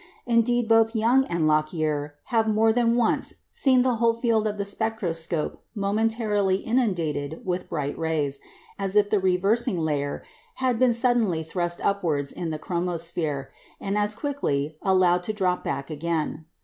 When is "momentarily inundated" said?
5.75-7.45